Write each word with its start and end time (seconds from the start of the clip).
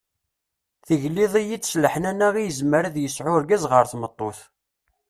Tegliḍ-iyi-d 0.87 1.63
s 1.71 1.73
leḥnana 1.83 2.27
i 2.41 2.43
yezmer 2.45 2.83
ad 2.85 2.95
yesɛu 2.99 3.31
urgaz 3.37 3.63
ɣer 3.71 3.83
tmeṭṭut. 3.91 4.39